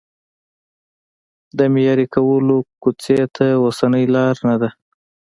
[1.57, 4.69] د معیاري کولو کوڅې ته اوسنۍ لار نه ده.